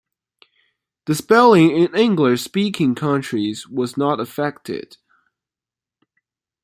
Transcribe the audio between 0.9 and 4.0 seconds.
The spelling in English-speaking countries was